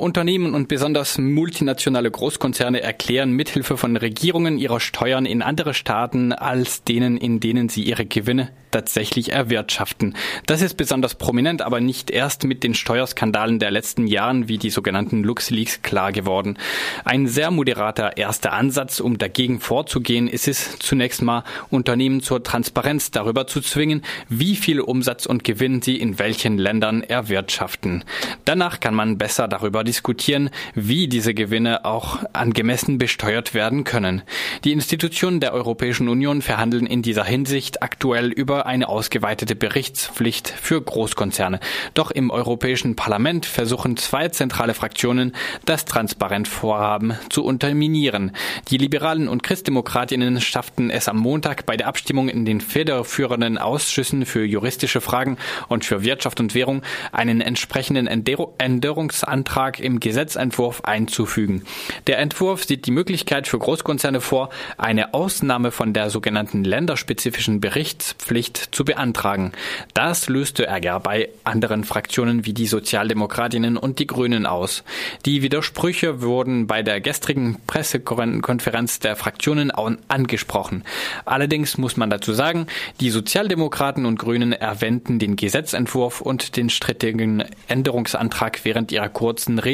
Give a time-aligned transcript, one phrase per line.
[0.00, 6.84] Unternehmen und besonders multinationale Großkonzerne erklären mithilfe von Regierungen ihre Steuern in andere Staaten als
[6.84, 10.14] denen, in denen sie ihre Gewinne tatsächlich erwirtschaften.
[10.46, 14.70] Das ist besonders prominent, aber nicht erst mit den Steuerskandalen der letzten Jahren wie die
[14.70, 16.56] sogenannten LuxLeaks klar geworden.
[17.04, 23.10] Ein sehr moderater erster Ansatz, um dagegen vorzugehen, ist es zunächst mal, Unternehmen zur Transparenz
[23.10, 28.04] darüber zu zwingen, wie viel Umsatz und Gewinn sie in welchen Ländern erwirtschaften.
[28.44, 34.22] Danach kann man besser darüber diskutieren, wie diese Gewinne auch angemessen besteuert werden können.
[34.62, 40.80] Die Institutionen der Europäischen Union verhandeln in dieser Hinsicht aktuell über eine ausgeweitete Berichtspflicht für
[40.80, 41.58] Großkonzerne.
[41.94, 45.32] Doch im Europäischen Parlament versuchen zwei zentrale Fraktionen,
[45.64, 48.30] das Transparenzvorhaben zu unterminieren.
[48.68, 54.24] Die Liberalen und Christdemokratinnen schafften es am Montag bei der Abstimmung in den federführenden Ausschüssen
[54.24, 55.36] für juristische Fragen
[55.66, 61.64] und für Wirtschaft und Währung einen entsprechenden Änderungsantrag im Gesetzentwurf einzufügen.
[62.06, 68.68] Der Entwurf sieht die Möglichkeit für Großkonzerne vor, eine Ausnahme von der sogenannten länderspezifischen Berichtspflicht
[68.72, 69.52] zu beantragen.
[69.94, 74.84] Das löste Ärger bei anderen Fraktionen wie die Sozialdemokratinnen und die Grünen aus.
[75.26, 79.70] Die Widersprüche wurden bei der gestrigen Pressekonferenz der Fraktionen
[80.08, 80.84] angesprochen.
[81.24, 82.66] Allerdings muss man dazu sagen,
[83.00, 89.69] die Sozialdemokraten und Grünen erwähnten den Gesetzentwurf und den strittigen Änderungsantrag während ihrer kurzen Rede.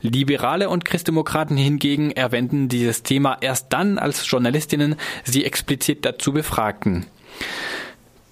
[0.00, 7.06] Liberale und Christdemokraten hingegen erwähnten dieses Thema erst dann, als Journalistinnen sie explizit dazu befragten.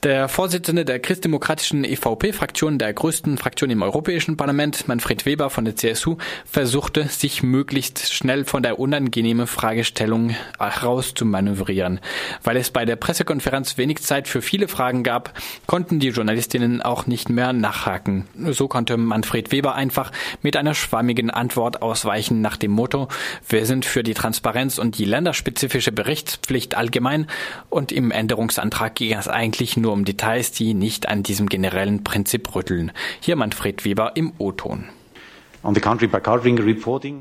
[0.06, 5.74] Der Vorsitzende der christdemokratischen EVP-Fraktion, der größten Fraktion im Europäischen Parlament, Manfred Weber von der
[5.74, 11.98] CSU, versuchte, sich möglichst schnell von der unangenehmen Fragestellung herauszumanövrieren.
[12.44, 15.32] Weil es bei der Pressekonferenz wenig Zeit für viele Fragen gab,
[15.66, 18.28] konnten die Journalistinnen auch nicht mehr nachhaken.
[18.52, 23.08] So konnte Manfred Weber einfach mit einer schwammigen Antwort ausweichen nach dem Motto,
[23.48, 27.26] wir sind für die Transparenz und die länderspezifische Berichtspflicht allgemein
[27.70, 32.54] und im Änderungsantrag ging es eigentlich nur um Details, die nicht an diesem generellen Prinzip
[32.54, 32.92] rütteln.
[33.20, 34.84] Hier Manfred Weber im O-Ton.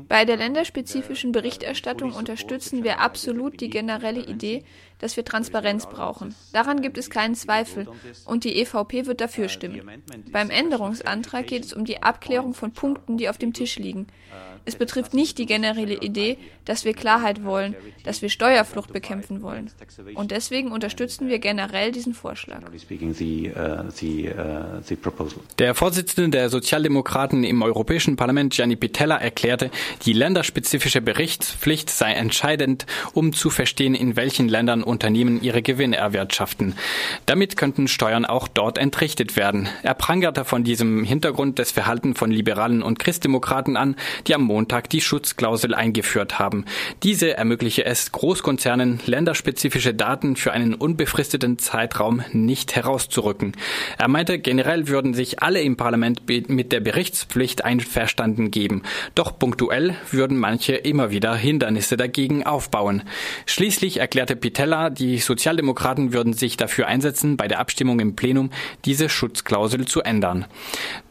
[0.08, 4.62] Bei der länderspezifischen Berichterstattung unterstützen wir absolut die generelle Idee,
[4.98, 6.34] dass wir Transparenz brauchen.
[6.52, 7.88] Daran gibt es keinen Zweifel
[8.24, 9.82] und die EVP wird dafür stimmen.
[10.30, 14.06] Beim Änderungsantrag geht es um die Abklärung von Punkten, die auf dem Tisch liegen.
[14.66, 19.70] Es betrifft nicht die generelle Idee, dass wir Klarheit wollen, dass wir Steuerflucht bekämpfen wollen.
[20.14, 22.58] Und deswegen unterstützen wir generell diesen Vorschlag.
[25.58, 29.70] Der Vorsitzende der Sozialdemokraten im Europäischen Parlament, Gianni Pitella, erklärte,
[30.04, 36.74] die länderspezifische Berichtspflicht sei entscheidend, um zu verstehen, in welchen Ländern Unternehmen ihre Gewinne erwirtschaften.
[37.26, 39.68] Damit könnten Steuern auch dort entrichtet werden.
[39.84, 43.94] Er prangerte von diesem Hintergrund das Verhalten von Liberalen und Christdemokraten an,
[44.26, 44.55] die am Montag
[44.92, 46.64] die Schutzklausel eingeführt haben.
[47.02, 53.52] Diese ermögliche es Großkonzernen, länderspezifische Daten für einen unbefristeten Zeitraum nicht herauszurücken.
[53.98, 58.82] Er meinte, generell würden sich alle im Parlament mit der Berichtspflicht einverstanden geben.
[59.14, 63.02] Doch punktuell würden manche immer wieder Hindernisse dagegen aufbauen.
[63.44, 68.50] Schließlich erklärte Pitella, die Sozialdemokraten würden sich dafür einsetzen, bei der Abstimmung im Plenum
[68.84, 70.46] diese Schutzklausel zu ändern.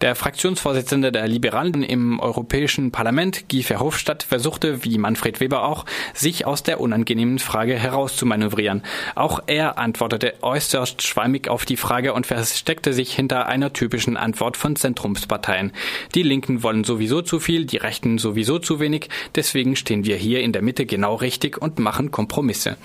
[0.01, 6.46] Der Fraktionsvorsitzende der Liberalen im Europäischen Parlament, Guy Verhofstadt, versuchte, wie Manfred Weber auch, sich
[6.46, 8.84] aus der unangenehmen Frage herauszumanövrieren.
[9.16, 14.57] Auch er antwortete äußerst schwammig auf die Frage und versteckte sich hinter einer typischen Antwort
[14.57, 15.72] von Zentrumsparteien.
[16.13, 20.41] Die Linken wollen sowieso zu viel, die Rechten sowieso zu wenig, deswegen stehen wir hier
[20.41, 22.78] in der Mitte genau richtig und machen Kompromisse.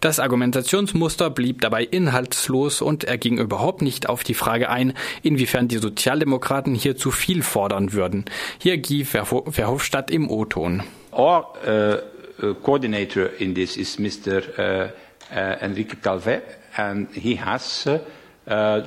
[0.00, 5.68] Das Argumentationsmuster blieb dabei inhaltslos und er ging überhaupt nicht auf die Frage ein, inwiefern
[5.68, 8.24] die Sozialdemokraten hier zu viel fordern würden.
[8.58, 9.04] Hier Guy
[9.72, 10.82] Verhofstadt im O-Ton.
[11.12, 14.42] Our uh, uh, coordinator in this is Mr.
[14.58, 14.90] Uh,
[15.34, 16.42] uh, Enrique Calvet
[16.76, 18.00] and he has uh,
[18.44, 18.82] Uh,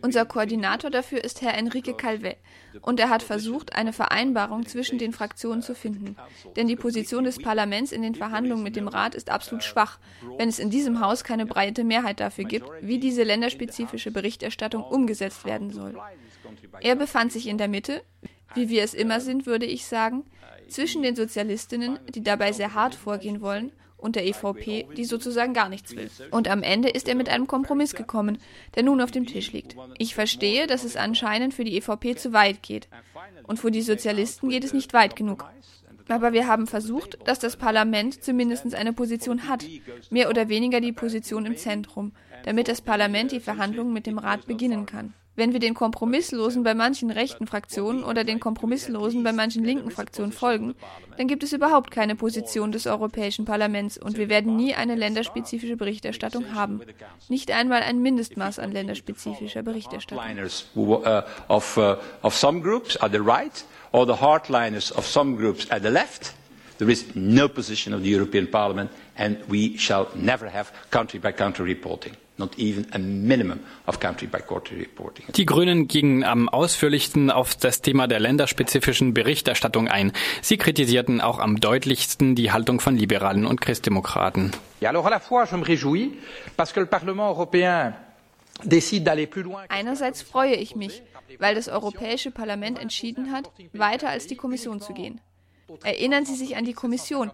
[0.00, 2.38] Unser Koordinator dafür ist Herr Enrique Calvet
[2.80, 6.16] und er hat versucht, eine Vereinbarung zwischen den Fraktionen zu finden.
[6.56, 9.98] Denn die Position des Parlaments in den Verhandlungen mit dem Rat ist absolut schwach,
[10.38, 15.44] wenn es in diesem Haus keine breite Mehrheit dafür gibt, wie diese länderspezifische Berichterstattung umgesetzt
[15.44, 15.94] werden soll.
[16.80, 18.00] Er befand sich in der Mitte,
[18.54, 20.24] wie wir es immer sind, würde ich sagen,
[20.68, 25.68] zwischen den Sozialistinnen, die dabei sehr hart vorgehen wollen, und der EVP, die sozusagen gar
[25.68, 26.10] nichts will.
[26.30, 28.38] Und am Ende ist er mit einem Kompromiss gekommen,
[28.74, 29.76] der nun auf dem Tisch liegt.
[29.98, 32.88] Ich verstehe, dass es anscheinend für die EVP zu weit geht.
[33.44, 35.44] Und für die Sozialisten geht es nicht weit genug.
[36.08, 39.64] Aber wir haben versucht, dass das Parlament zumindest eine Position hat,
[40.10, 42.12] mehr oder weniger die Position im Zentrum,
[42.44, 45.14] damit das Parlament die Verhandlungen mit dem Rat beginnen kann.
[45.36, 50.32] Wenn wir den Kompromisslosen bei manchen rechten Fraktionen oder den Kompromisslosen bei manchen linken Fraktionen
[50.32, 50.74] folgen,
[51.18, 55.76] dann gibt es überhaupt keine Position des Europäischen Parlaments und wir werden nie eine länderspezifische
[55.76, 56.80] Berichterstattung haben.
[57.28, 60.24] Nicht einmal ein Mindestmaß an länderspezifischer Berichterstattung.
[66.78, 71.32] There is no position of the European Parliament, and we shall never have country by
[71.32, 72.14] country reporting.
[72.38, 75.24] Not even a minimum of country by country reporting.
[75.32, 80.12] Die Grünen gingen am ausführlichsten auf das Thema der länderspezifischen Berichterstattung ein.
[80.42, 84.52] Sie kritisierten auch am deutlichsten die Haltung von Liberalen und Christdemokraten.
[84.80, 86.12] Ja, alors à la fois, je me réjouis
[86.58, 87.94] parce que le Parlement européen
[89.68, 91.02] Einerseits freue ich mich,
[91.38, 95.20] weil das Europäische Parlament entschieden hat, weiter als die Kommission zu gehen.
[95.82, 97.30] Erinnern Sie sich an die Kommission.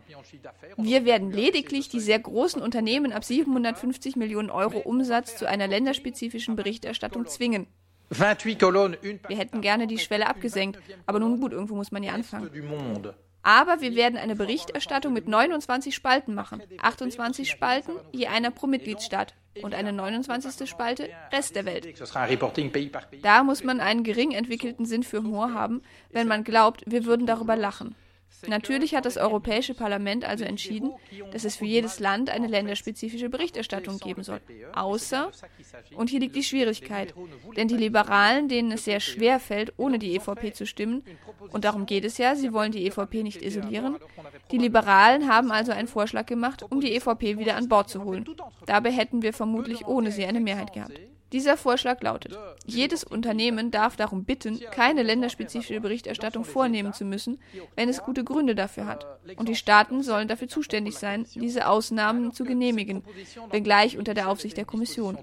[0.77, 6.57] Wir werden lediglich die sehr großen Unternehmen ab 750 Millionen Euro Umsatz zu einer länderspezifischen
[6.57, 7.67] Berichterstattung zwingen.
[8.11, 12.51] Wir hätten gerne die Schwelle abgesenkt, aber nun gut, irgendwo muss man ja anfangen.
[13.43, 16.63] Aber wir werden eine Berichterstattung mit 29 Spalten machen.
[16.81, 19.35] 28 Spalten, je einer pro Mitgliedstaat.
[19.63, 20.69] Und eine 29.
[20.69, 21.87] Spalte, Rest der Welt.
[23.23, 27.27] Da muss man einen gering entwickelten Sinn für Humor haben, wenn man glaubt, wir würden
[27.27, 27.95] darüber lachen.
[28.47, 30.93] Natürlich hat das Europäische Parlament also entschieden,
[31.33, 34.41] dass es für jedes Land eine länderspezifische Berichterstattung geben soll.
[34.75, 35.31] Außer,
[35.95, 37.15] und hier liegt die Schwierigkeit,
[37.57, 41.03] denn die Liberalen, denen es sehr schwer fällt, ohne die EVP zu stimmen,
[41.51, 43.97] und darum geht es ja, sie wollen die EVP nicht isolieren,
[44.51, 48.25] die Liberalen haben also einen Vorschlag gemacht, um die EVP wieder an Bord zu holen.
[48.67, 50.99] Dabei hätten wir vermutlich ohne sie eine Mehrheit gehabt.
[51.33, 57.41] Dieser Vorschlag lautet, jedes Unternehmen darf darum bitten, keine länderspezifische Berichterstattung vornehmen zu müssen,
[57.75, 59.07] wenn es gute Gründe dafür hat.
[59.37, 63.03] Und die Staaten sollen dafür zuständig sein, diese Ausnahmen zu genehmigen,
[63.51, 65.19] wenngleich unter der Aufsicht der Kommission.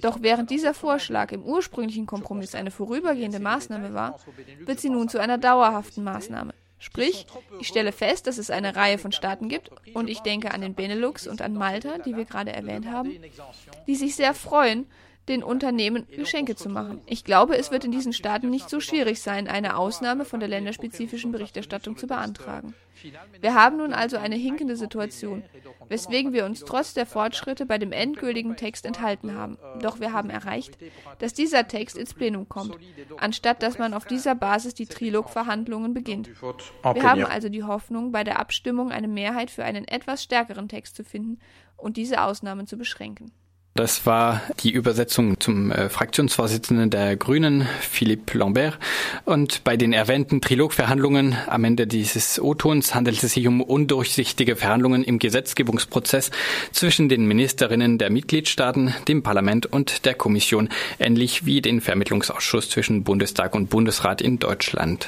[0.00, 4.18] Doch während dieser Vorschlag im ursprünglichen Kompromiss eine vorübergehende Maßnahme war,
[4.58, 6.52] wird sie nun zu einer dauerhaften Maßnahme.
[6.78, 7.26] Sprich,
[7.58, 10.74] ich stelle fest, dass es eine Reihe von Staaten gibt, und ich denke an den
[10.74, 13.18] Benelux und an Malta, die wir gerade erwähnt haben,
[13.86, 14.86] die sich sehr freuen,
[15.28, 17.00] den Unternehmen Geschenke zu machen.
[17.06, 20.48] Ich glaube, es wird in diesen Staaten nicht so schwierig sein, eine Ausnahme von der
[20.48, 22.74] länderspezifischen Berichterstattung zu beantragen.
[23.40, 25.42] Wir haben nun also eine hinkende Situation,
[25.88, 29.58] weswegen wir uns trotz der Fortschritte bei dem endgültigen Text enthalten haben.
[29.80, 30.78] Doch wir haben erreicht,
[31.18, 32.76] dass dieser Text ins Plenum kommt,
[33.18, 36.30] anstatt dass man auf dieser Basis die Trilog-Verhandlungen beginnt.
[36.40, 40.96] Wir haben also die Hoffnung, bei der Abstimmung eine Mehrheit für einen etwas stärkeren Text
[40.96, 41.38] zu finden
[41.76, 43.32] und diese Ausnahmen zu beschränken.
[43.76, 48.78] Das war die Übersetzung zum äh, Fraktionsvorsitzenden der Grünen, Philippe Lambert.
[49.26, 55.04] Und bei den erwähnten Trilogverhandlungen am Ende dieses O-Tons handelt es sich um undurchsichtige Verhandlungen
[55.04, 56.30] im Gesetzgebungsprozess
[56.72, 63.04] zwischen den Ministerinnen der Mitgliedstaaten, dem Parlament und der Kommission, ähnlich wie den Vermittlungsausschuss zwischen
[63.04, 65.04] Bundestag und Bundesrat in Deutschland.